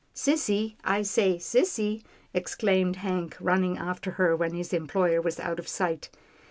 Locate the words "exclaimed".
2.33-2.95